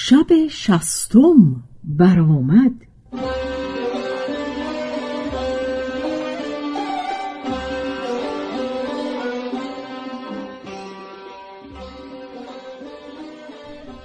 شب 0.00 0.46
شستم 0.50 1.62
برآمد. 1.84 2.72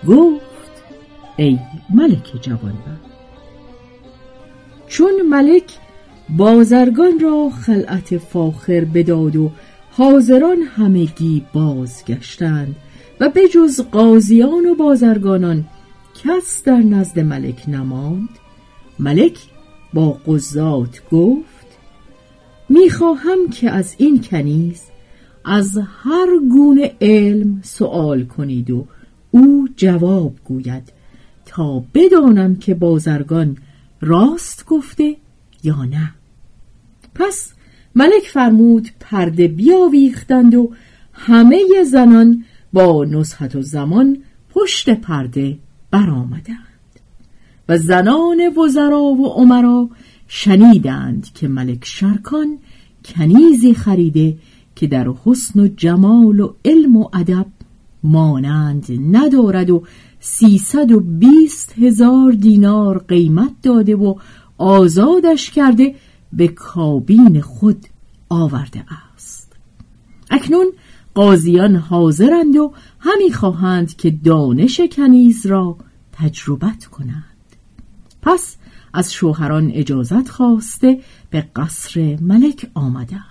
گفت 0.08 0.84
ای 1.38 1.60
ملک 1.90 2.42
جوانبخت 2.42 3.14
چون 4.88 5.22
ملک 5.30 5.64
بازرگان 6.30 7.20
را 7.20 7.50
خلعت 7.50 8.18
فاخر 8.18 8.86
بداد 8.86 9.36
و 9.36 9.52
حاضران 9.92 10.58
همگی 10.62 11.46
بازگشتند 11.54 12.76
و 13.20 13.30
به 13.30 13.48
جز 13.48 13.82
قاضیان 13.82 14.66
و 14.66 14.76
بازرگانان 14.76 15.66
کس 16.24 16.64
در 16.64 16.78
نزد 16.78 17.20
ملک 17.20 17.64
نماند. 17.68 18.30
ملک 19.00 19.38
با 19.94 20.12
قضات 20.12 21.10
گفت 21.12 21.68
می‌خواهم 22.70 23.50
که 23.52 23.70
از 23.70 23.96
این 23.98 24.22
کنیز 24.22 24.84
از 25.46 25.78
هر 25.78 26.28
گونه 26.52 26.96
علم 27.02 27.60
سوال 27.64 28.26
کنید 28.26 28.72
و 28.72 28.88
او 29.32 29.68
جواب 29.76 30.36
گوید 30.44 30.94
تا 31.46 31.84
بدانم 31.94 32.56
که 32.56 32.76
بازرگان 32.76 33.58
راست 34.02 34.66
گفته 34.66 35.16
یا 35.64 35.86
نه. 35.86 36.14
پس 37.16 37.54
ملک 37.96 38.24
فرمود 38.24 38.90
پرده 39.00 39.48
بیاویختند 39.48 40.56
و 40.56 40.72
همه 41.14 41.84
زنان 41.92 42.46
با 42.74 43.06
نصحت 43.06 43.56
و 43.56 43.62
زمان 43.62 44.18
پشت 44.50 44.90
پرده 44.90 45.58
برآمدند. 45.94 46.58
و 47.70 47.78
زنان 47.78 48.42
وزرا 48.58 49.02
و 49.02 49.28
عمرا 49.28 49.90
شنیدند 50.28 51.28
که 51.34 51.48
ملک 51.48 51.86
شرکان 51.86 52.58
کنیزی 53.06 53.74
خریده 53.74 54.38
که 54.76 54.88
در 54.88 55.08
حسن 55.26 55.60
و 55.60 55.68
جمال 55.68 56.40
و 56.40 56.54
علم 56.66 56.98
و 56.98 57.10
ادب 57.14 57.46
مانند 58.04 58.86
ندارد 59.12 59.70
و 59.70 59.84
سیصد 60.20 60.92
و 60.92 61.00
بیست 61.00 61.74
هزار 61.80 62.32
دینار 62.32 63.06
قیمت 63.08 63.52
داده 63.64 63.96
و 63.96 64.16
آزادش 64.58 65.52
کرده 65.52 65.96
به 66.34 66.48
کابین 66.48 67.42
خود 67.42 67.86
آورده 68.30 68.86
است. 69.16 69.56
اکنون 70.30 70.72
قاضیان 71.14 71.76
حاضرند 71.76 72.56
و 72.56 72.74
همی 73.00 73.32
خواهند 73.32 73.96
که 73.96 74.12
دانش 74.12 74.82
کنیز 74.92 75.46
را 75.46 75.78
تجربت 76.12 76.86
کنند 76.86 77.24
پس 78.22 78.58
از 78.94 79.14
شوهران 79.14 79.72
اجازت 79.72 80.30
خواسته 80.30 81.00
به 81.30 81.42
قصر 81.56 82.18
ملک 82.22 82.72
آمدند 82.74 83.24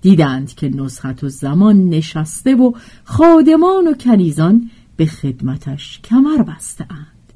دیدند 0.00 0.54
که 0.54 0.68
نصحت 0.68 1.24
و 1.24 1.28
زمان 1.28 1.88
نشسته 1.88 2.54
و 2.54 2.72
خادمان 3.04 3.86
و 3.86 3.94
کنیزان 3.94 4.70
به 4.96 5.06
خدمتش 5.06 6.00
کمر 6.04 6.42
بسته 6.42 6.86
اند. 6.90 7.32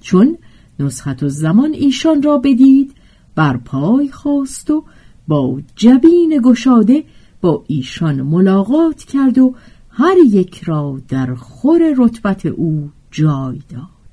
چون 0.00 0.38
نصحت 0.80 1.22
و 1.22 1.28
زمان 1.28 1.72
ایشان 1.72 2.22
را 2.22 2.38
بدید 2.38 2.94
بر 3.34 3.56
پای 3.56 4.08
خواست 4.08 4.70
و 4.70 4.84
با 5.28 5.60
جبین 5.76 6.40
گشاده 6.44 7.04
با 7.44 7.64
ایشان 7.66 8.22
ملاقات 8.22 9.04
کرد 9.04 9.38
و 9.38 9.54
هر 9.90 10.16
یک 10.26 10.62
را 10.62 11.00
در 11.08 11.34
خور 11.34 11.94
رتبت 11.98 12.46
او 12.46 12.90
جای 13.10 13.60
داد. 13.68 14.12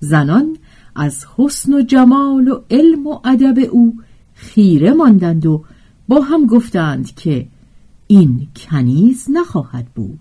زنان 0.00 0.56
از 0.94 1.26
حسن 1.36 1.74
و 1.74 1.82
جمال 1.82 2.48
و 2.48 2.60
علم 2.70 3.06
و 3.06 3.18
ادب 3.24 3.58
او 3.70 3.96
خیره 4.34 4.92
ماندند 4.92 5.46
و 5.46 5.64
با 6.08 6.20
هم 6.20 6.46
گفتند 6.46 7.14
که 7.14 7.48
این 8.06 8.48
کنیز 8.56 9.26
نخواهد 9.30 9.86
بود 9.94 10.20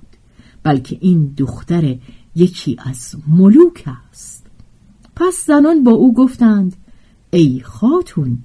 بلکه 0.64 0.98
این 1.02 1.34
دختر 1.38 1.98
یکی 2.36 2.78
از 2.86 3.16
ملوک 3.28 3.84
است. 4.10 4.46
پس 5.16 5.46
زنان 5.48 5.84
با 5.84 5.92
او 5.92 6.14
گفتند 6.14 6.76
ای 7.32 7.62
خاتون 7.64 8.38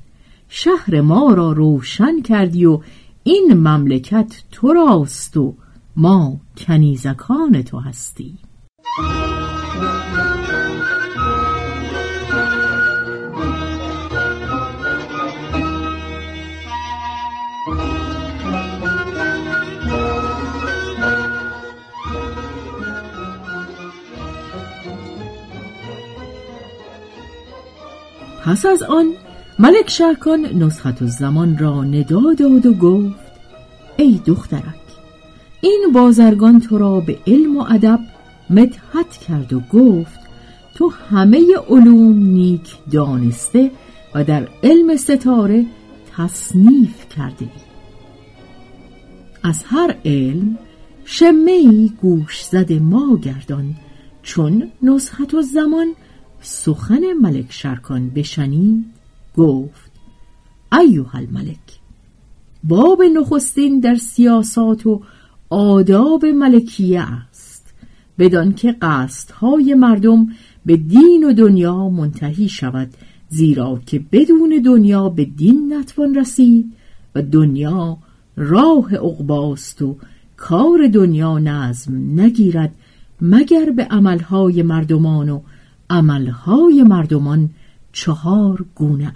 شهر 0.49 1.01
ما 1.01 1.35
را 1.35 1.53
روشن 1.53 2.23
کردی 2.23 2.67
و 2.67 2.81
این 3.27 3.55
مملکت 3.55 4.43
تو 4.51 4.73
راست 4.73 5.37
و 5.37 5.55
ما 5.97 6.41
کنیزکان 6.57 7.63
تو 7.63 7.79
هستیم 7.81 8.39
پس 28.45 28.67
از 28.67 28.83
آن 28.83 29.15
ملک 29.59 29.91
شرکان 29.91 30.47
نسخت 30.47 31.03
و 31.03 31.07
زمان 31.07 31.59
را 31.59 31.85
ندا 31.85 32.35
داد 32.39 32.67
و 32.67 32.75
گفت 32.75 33.33
ای 33.97 34.21
دخترک 34.27 34.85
این 35.61 35.87
بازرگان 35.95 36.61
تو 36.61 36.79
را 36.79 37.01
به 37.01 37.19
علم 37.27 37.57
و 37.57 37.67
ادب 37.71 38.01
مدحت 38.51 39.11
کرد 39.11 39.53
و 39.53 39.61
گفت 39.61 40.21
تو 40.75 40.93
همه 41.11 41.45
علوم 41.69 42.19
نیک 42.19 42.77
دانسته 42.93 43.71
و 44.15 44.25
در 44.25 44.49
علم 44.63 44.97
ستاره 44.97 45.67
تصنیف 46.17 47.09
کرده. 47.17 47.49
از 49.43 49.65
هر 49.67 49.97
علم 50.05 50.59
شمه 51.05 51.89
گوش 51.89 52.45
زد 52.45 52.73
ما 52.73 53.17
گردان 53.17 53.75
چون 54.23 54.71
نصحت 54.83 55.35
و 55.35 55.43
زمان 55.43 55.95
سخن 56.41 57.13
ملک 57.13 57.53
شرکان 57.53 58.11
بشنید 58.11 58.94
گفت 59.37 59.91
ایوه 60.73 61.17
الملک 61.17 61.81
باب 62.65 63.03
نخستین 63.03 63.81
در 63.81 63.95
سیاسات 63.95 64.87
و 64.87 65.03
آداب 65.51 66.27
ملکیه 66.27 67.01
است 67.01 67.75
بدان 68.19 68.55
که 68.55 68.73
قصدهای 68.73 69.75
مردم 69.75 70.27
به 70.67 70.77
دین 70.77 71.25
و 71.25 71.33
دنیا 71.33 71.89
منتهی 71.89 72.49
شود 72.49 72.91
زیرا 73.29 73.81
که 73.87 74.05
بدون 74.13 74.63
دنیا 74.65 75.09
به 75.09 75.25
دین 75.25 75.75
نتوان 75.75 76.15
رسید 76.15 76.73
و 77.15 77.23
دنیا 77.23 77.99
راه 78.37 78.95
عقباست 78.95 79.83
و 79.83 79.97
کار 80.37 80.89
دنیا 80.93 81.39
نظم 81.39 82.21
نگیرد 82.21 82.75
مگر 83.21 83.71
به 83.71 83.85
عملهای 83.85 84.63
مردمان 84.63 85.29
و 85.29 85.41
عملهای 85.91 86.83
مردمان 86.83 87.51
چهار 87.93 88.65
گونه 88.75 89.13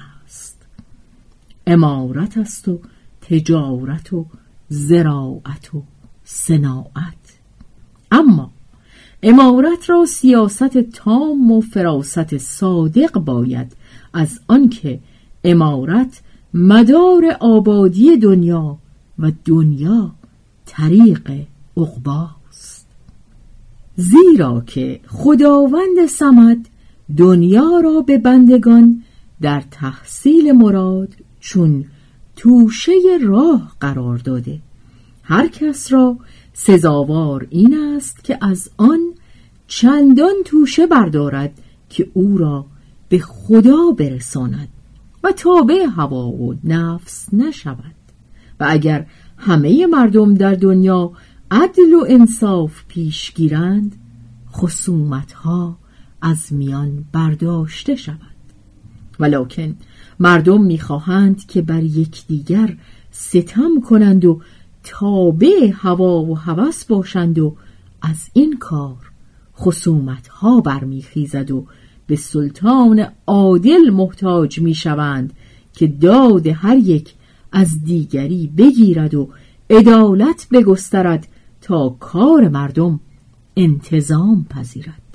امارت 1.69 2.39
است 2.39 2.69
و 2.69 2.81
تجارت 3.21 4.13
و 4.13 4.27
زراعت 4.69 5.75
و 5.75 5.83
صناعت. 6.25 7.39
اما 8.11 8.51
امارت 9.23 9.91
را 9.91 10.05
سیاست 10.07 10.79
تام 10.79 11.53
و 11.53 11.61
فراست 11.61 12.37
صادق 12.39 13.19
باید 13.19 13.77
از 14.13 14.41
آنکه 14.49 15.01
امارت 15.45 16.23
مدار 16.55 17.37
آبادی 17.41 18.17
دنیا 18.17 18.79
و 19.19 19.33
دنیا 19.45 20.13
طریق 20.67 21.33
عقباست 21.77 22.87
زیرا 23.97 24.61
که 24.67 25.01
خداوند 25.09 26.07
سمد 26.09 26.69
دنیا 27.17 27.81
را 27.85 28.01
به 28.01 28.19
بندگان 28.19 29.03
در 29.41 29.63
تحصیل 29.71 30.53
مراد 30.53 31.15
چون 31.49 31.85
توشه 32.37 32.93
راه 33.23 33.73
قرار 33.81 34.19
داده. 34.19 34.61
هر 35.23 35.49
کس 35.49 35.93
را 35.93 36.17
سزاوار 36.53 37.47
این 37.51 37.75
است 37.97 38.25
که 38.25 38.39
از 38.41 38.71
آن 38.77 39.01
چندان 39.67 40.35
توشه 40.45 40.87
بردارد 40.87 41.53
که 41.89 42.11
او 42.15 42.39
را 42.39 42.67
به 43.09 43.19
خدا 43.19 43.91
برساند 43.99 44.69
و 45.25 45.33
تابع 45.33 45.87
هوا 45.97 46.27
و 46.27 46.55
نفس 46.65 47.35
نشود. 47.35 47.95
و 48.61 48.67
اگر 48.69 49.07
همه 49.37 49.87
مردم 49.87 50.35
در 50.35 50.55
دنیا 50.55 51.13
عدل 51.51 51.95
و 51.95 52.05
انصاف 52.09 52.85
پیش 52.89 53.33
گیرند 53.35 53.97
خصومت 54.53 55.33
ها 55.33 55.79
از 56.23 56.53
میان 56.53 57.05
برداشته 57.13 57.97
شود 57.97 58.38
ولکن 59.21 59.75
مردم 60.21 60.63
می‌خواهند 60.63 61.47
که 61.47 61.63
بر 61.63 61.83
یکدیگر 61.83 62.77
ستم 63.11 63.81
کنند 63.81 64.25
و 64.25 64.41
تابع 64.85 65.71
هوا 65.75 66.23
و 66.23 66.39
هوس 66.39 66.85
باشند 66.85 67.39
و 67.39 67.57
از 68.03 68.31
این 68.33 68.59
کار 68.59 69.11
خصومت 69.57 70.29
ها 70.29 70.61
برمیخیزد 70.61 71.51
و 71.51 71.67
به 72.07 72.17
سلطان 72.17 73.07
عادل 73.27 73.91
محتاج 73.91 74.61
می‌شوند 74.61 75.33
که 75.73 75.87
داد 75.87 76.47
هر 76.47 76.77
یک 76.77 77.15
از 77.53 77.85
دیگری 77.85 78.53
بگیرد 78.57 79.15
و 79.15 79.29
عدالت 79.71 80.47
بگسترد 80.53 81.29
تا 81.61 81.89
کار 81.89 82.49
مردم 82.49 83.01
انتظام 83.57 84.47
پذیرد. 84.51 85.08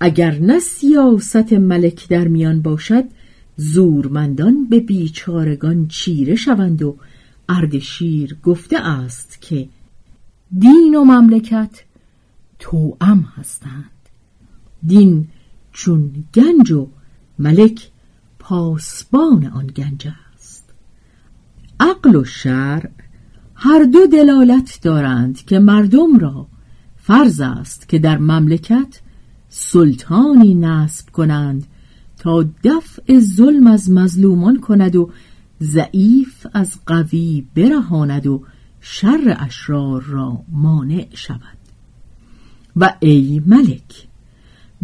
اگر 0.00 0.38
نه 0.38 0.58
سیاست 0.58 1.52
ملک 1.52 2.08
در 2.08 2.28
میان 2.28 2.62
باشد 2.62 3.04
زورمندان 3.56 4.66
به 4.68 4.80
بیچارگان 4.80 5.88
چیره 5.88 6.34
شوند 6.34 6.82
و 6.82 6.96
اردشیر 7.48 8.36
گفته 8.42 8.78
است 8.78 9.40
که 9.40 9.68
دین 10.58 10.94
و 10.94 11.04
مملکت 11.04 11.82
توام 12.58 13.28
هستند. 13.36 13.90
دین 14.86 15.28
چون 15.72 16.24
گنج 16.34 16.72
و 16.72 16.88
ملک 17.38 17.90
پاسبان 18.38 19.46
آن 19.46 19.66
گنج 19.66 20.08
است. 20.34 20.64
عقل 21.80 22.16
و 22.16 22.24
شرع 22.24 22.90
هر 23.54 23.84
دو 23.84 24.06
دلالت 24.06 24.78
دارند 24.82 25.44
که 25.44 25.58
مردم 25.58 26.18
را 26.18 26.46
فرض 26.96 27.40
است 27.40 27.88
که 27.88 27.98
در 27.98 28.18
مملکت 28.18 29.00
سلطانی 29.58 30.54
نصب 30.54 31.10
کنند 31.10 31.66
تا 32.18 32.44
دفع 32.64 33.18
ظلم 33.20 33.66
از 33.66 33.90
مظلومان 33.90 34.60
کند 34.60 34.96
و 34.96 35.10
ضعیف 35.62 36.46
از 36.52 36.78
قوی 36.86 37.46
برهاند 37.54 38.26
و 38.26 38.42
شر 38.80 39.36
اشرار 39.38 40.02
را 40.02 40.42
مانع 40.48 41.06
شود. 41.14 41.58
و 42.76 42.94
ای 43.00 43.42
ملک 43.46 44.08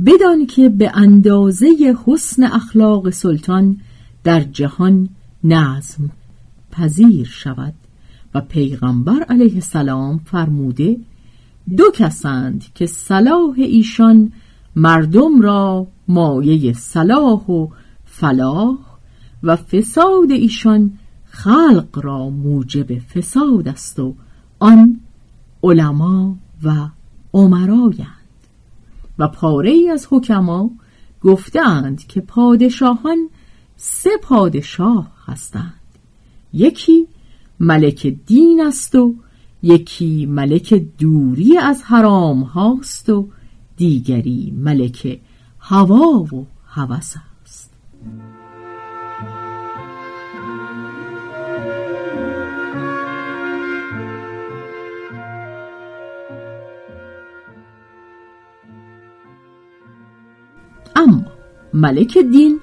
بدان 0.06 0.46
که 0.46 0.68
به 0.68 0.90
اندازه 0.94 1.96
حسن 2.06 2.42
اخلاق 2.42 3.10
سلطان 3.10 3.80
در 4.24 4.40
جهان 4.40 5.08
نظم 5.44 6.10
پذیر 6.70 7.26
شود 7.26 7.74
و 8.34 8.40
پیغمبر 8.40 9.22
علیه 9.22 9.54
السلام 9.54 10.18
فرموده 10.18 10.96
دو 11.76 11.84
کسند 11.94 12.64
که 12.74 12.86
صلاح 12.86 13.54
ایشان 13.56 14.32
مردم 14.76 15.40
را 15.40 15.86
مایه 16.08 16.72
صلاح 16.72 17.46
و 17.46 17.68
فلاح 18.04 18.78
و 19.42 19.56
فساد 19.56 20.30
ایشان 20.30 20.98
خلق 21.24 22.00
را 22.02 22.30
موجب 22.30 22.98
فساد 22.98 23.68
است 23.68 23.98
و 23.98 24.14
آن 24.58 25.00
علما 25.62 26.36
و 26.62 26.88
عمرایند. 27.34 28.08
و 29.18 29.28
پاره 29.28 29.70
ای 29.70 29.88
از 29.88 30.06
حکما 30.10 30.70
گفتند 31.22 32.06
که 32.06 32.20
پادشاهان 32.20 33.28
سه 33.76 34.10
پادشاه 34.22 35.12
هستند. 35.26 35.74
یکی 36.52 37.06
ملک 37.60 38.06
دین 38.06 38.62
است 38.66 38.94
و 38.94 39.14
یکی 39.62 40.26
ملک 40.26 40.74
دوری 40.98 41.58
از 41.58 41.82
حرام 41.82 42.42
هاست 42.42 43.08
و 43.08 43.28
دیگری 43.82 44.52
ملک 44.56 45.20
هوا 45.58 46.18
و 46.18 46.46
هوس 46.66 47.14
است. 47.44 47.72
اما 60.96 61.24
ملک 61.74 62.18
دین 62.18 62.60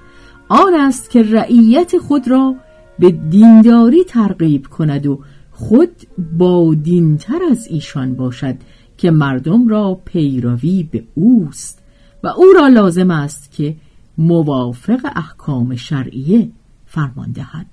آن 0.50 0.74
است 0.74 1.10
که 1.10 1.24
رعیت 1.24 1.98
خود 1.98 2.28
را 2.28 2.56
به 3.00 3.12
دینداری 3.12 4.04
ترغیب 4.04 4.68
کند 4.68 5.08
و 5.08 5.20
خود 5.52 6.08
با 6.38 6.76
دینتر 6.84 7.40
از 7.52 7.68
ایشان 7.68 8.16
باشد. 8.16 8.56
که 9.00 9.12
مردم 9.12 9.68
را 9.68 10.02
پیروی 10.06 10.88
به 10.92 11.04
اوست 11.16 11.82
و 12.24 12.28
او 12.28 12.46
را 12.56 12.68
لازم 12.68 13.12
است 13.12 13.52
که 13.52 13.76
موافق 14.18 15.12
احکام 15.16 15.76
شرعیه 15.76 16.50
فرمان 16.86 17.32
دهد. 17.32 17.66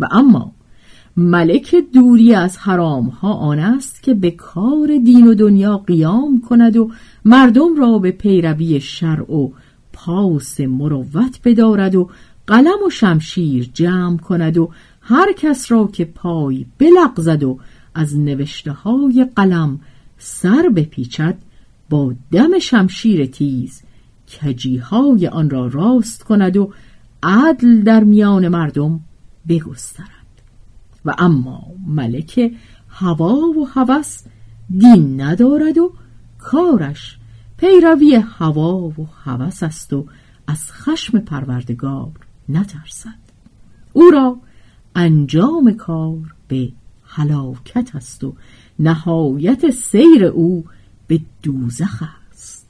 و 0.00 0.08
اما 0.10 0.52
ملک 1.16 1.76
دوری 1.94 2.34
از 2.34 2.58
حرام 2.58 3.04
ها 3.04 3.32
آن 3.32 3.58
است 3.58 4.02
که 4.02 4.14
به 4.14 4.30
کار 4.30 4.98
دین 5.04 5.26
و 5.26 5.34
دنیا 5.34 5.78
قیام 5.78 6.42
کند 6.48 6.76
و 6.76 6.90
مردم 7.24 7.76
را 7.76 7.98
به 7.98 8.10
پیروی 8.10 8.80
شرع 8.80 9.32
و 9.32 9.50
پاس 9.92 10.60
مروت 10.60 11.40
بدارد 11.44 11.94
و 11.94 12.10
قلم 12.46 12.78
و 12.86 12.90
شمشیر 12.90 13.70
جمع 13.74 14.16
کند 14.16 14.56
و 14.58 14.70
هر 15.00 15.32
کس 15.32 15.72
را 15.72 15.86
که 15.86 16.04
پای 16.04 16.66
بلغزد 16.78 17.42
و 17.42 17.58
از 17.94 18.18
نوشته 18.18 18.72
های 18.72 19.26
قلم 19.36 19.80
سر 20.18 20.68
بپیچد 20.76 21.36
با 21.90 22.14
دم 22.32 22.58
شمشیر 22.58 23.26
تیز 23.26 23.82
کجیهای 24.28 25.28
آن 25.28 25.50
را 25.50 25.66
راست 25.66 26.22
کند 26.22 26.56
و 26.56 26.72
عدل 27.22 27.82
در 27.82 28.04
میان 28.04 28.48
مردم 28.48 29.00
بگسترد. 29.48 30.08
و 31.04 31.14
اما 31.18 31.62
ملک 31.86 32.52
هوا 32.88 33.34
و 33.34 33.68
هوس 33.68 34.22
دین 34.78 35.20
ندارد 35.20 35.78
و 35.78 35.92
کارش 36.38 37.18
پیروی 37.56 38.14
هوا 38.14 38.76
و 38.76 39.08
هوس 39.24 39.62
است 39.62 39.92
و 39.92 40.06
از 40.46 40.72
خشم 40.72 41.18
پروردگار 41.18 42.12
نترسد. 42.48 43.26
او 43.92 44.10
را 44.10 44.36
انجام 44.94 45.72
کار 45.72 46.34
به 46.48 46.72
هلاکت 47.04 47.90
است 47.94 48.24
و 48.24 48.34
نهایت 48.78 49.70
سیر 49.70 50.24
او 50.24 50.64
به 51.06 51.20
دوزخ 51.42 52.02
است. 52.30 52.66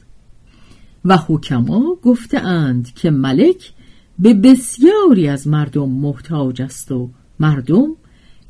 و 1.04 1.16
حکما 1.16 1.96
گفتهاند 2.02 2.94
که 2.94 3.10
ملک 3.10 3.72
به 4.18 4.34
بسیاری 4.34 5.28
از 5.28 5.48
مردم 5.48 5.88
محتاج 5.88 6.62
است 6.62 6.92
و 6.92 7.10
مردم 7.40 7.88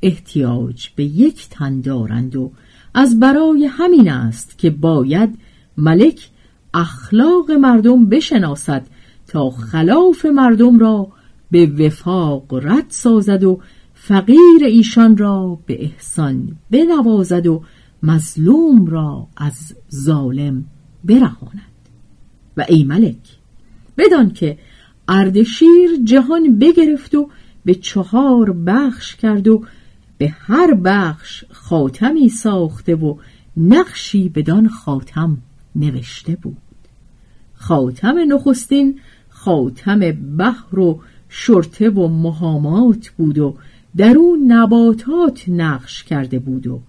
احتیاج 0.03 0.89
به 0.97 1.05
یک 1.05 1.49
تن 1.51 1.81
دارند 1.81 2.37
و 2.37 2.53
از 2.95 3.21
برای 3.21 3.67
همین 3.67 4.11
است 4.11 4.59
که 4.59 4.71
باید 4.71 5.39
ملک 5.77 6.31
اخلاق 6.75 7.51
مردم 7.51 8.07
بشناسد 8.07 8.87
تا 9.29 9.51
خلاف 9.51 10.25
مردم 10.25 10.79
را 10.79 11.09
به 11.51 11.67
وفاق 11.67 12.55
رد 12.55 12.87
سازد 12.89 13.45
و 13.45 13.61
فقیر 14.09 14.65
ایشان 14.65 15.17
را 15.17 15.59
به 15.67 15.85
احسان 15.85 16.57
بنوازد 16.71 17.47
و 17.47 17.63
مظلوم 18.03 18.87
را 18.87 19.27
از 19.37 19.75
ظالم 19.95 20.65
برهاند. 21.05 21.63
و 22.57 22.65
ای 22.69 22.85
ملک 22.85 23.39
بدان 23.99 24.31
که 24.31 24.59
اردشیر 25.09 25.91
جهان 26.05 26.59
بگرفت 26.59 27.15
و 27.15 27.31
به 27.65 27.75
چهار 27.75 28.53
بخش 28.53 29.17
کرد 29.17 29.49
و 29.49 29.65
به 30.19 30.29
هر 30.29 30.75
بخش 30.75 31.45
خاتمی 31.51 32.29
ساخته 32.29 32.95
و 32.95 33.17
نقشی 33.57 34.29
بدان 34.29 34.69
خاتم 34.69 35.39
نوشته 35.77 36.37
بود. 36.43 36.57
خاتم 37.55 38.33
نخستین 38.33 39.01
خاتم 39.29 40.13
بحر 40.13 40.79
و 40.79 41.01
شرطه 41.29 41.91
و 41.91 42.09
مهامات 42.09 43.09
بود 43.09 43.39
و 43.39 43.57
در 43.97 44.17
او 44.19 44.37
نباتات 44.47 45.49
نقش 45.49 46.05
کرده 46.05 46.39
بود 46.39 46.67
و 46.67 46.83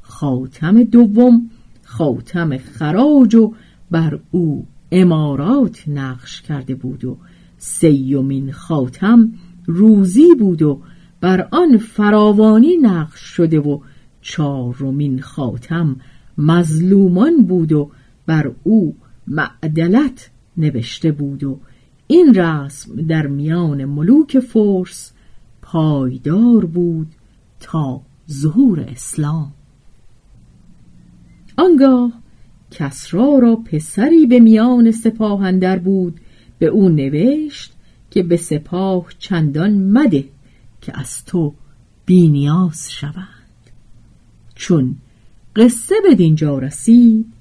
خاتم 0.00 0.82
دوم 0.82 1.50
خاتم 1.84 2.58
خراج 2.58 3.34
و 3.34 3.52
بر 3.90 4.18
او 4.30 4.66
امارات 4.92 5.88
نقش 5.88 6.42
کرده 6.42 6.74
بود 6.74 7.04
و 7.04 7.16
سیومین 7.58 8.52
خاتم 8.52 9.32
روزی 9.66 10.34
بود 10.38 10.62
و 10.62 10.80
بر 11.20 11.48
آن 11.50 11.76
فراوانی 11.76 12.76
نقش 12.76 13.20
شده 13.20 13.60
و 13.60 13.80
چهارمین 14.20 15.20
خاتم 15.20 15.96
مظلومان 16.38 17.44
بود 17.46 17.72
و 17.72 17.90
بر 18.26 18.52
او 18.62 18.96
معدلت 19.26 20.30
نوشته 20.56 21.12
بود 21.12 21.44
و 21.44 21.60
این 22.06 22.34
رسم 22.34 23.06
در 23.06 23.26
میان 23.26 23.84
ملوک 23.84 24.38
فرس 24.38 25.13
پایدار 25.64 26.64
بود 26.64 27.06
تا 27.60 28.00
ظهور 28.30 28.80
اسلام. 28.80 29.52
آنگاه 31.56 32.12
کسرا 32.70 33.38
را 33.38 33.56
پسری 33.56 34.26
به 34.26 34.40
میان 34.40 34.90
سپاه 34.90 35.42
اندر 35.42 35.78
بود 35.78 36.20
به 36.58 36.66
او 36.66 36.88
نوشت 36.88 37.72
که 38.10 38.22
به 38.22 38.36
سپاه 38.36 39.06
چندان 39.18 39.74
مده 39.74 40.24
که 40.80 41.00
از 41.00 41.24
تو 41.24 41.54
بینیاز 42.06 42.92
شوند. 42.92 43.70
چون 44.54 44.96
قصه 45.56 45.94
به 46.08 46.14
دینجا 46.14 46.58
رسید 46.58 47.32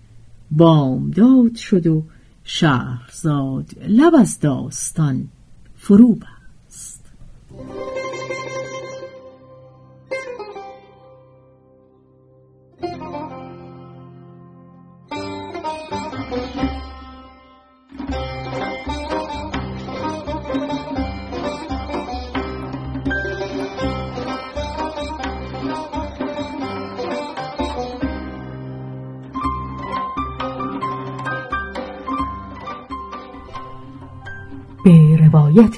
بامداد 0.51 1.55
شد 1.55 1.87
و 1.87 2.03
شهرزاد 2.43 3.71
لب 3.87 4.15
از 4.15 4.39
داستان 4.39 5.27
فرو 5.75 6.15
به 34.83 35.17
روایت 35.17 35.77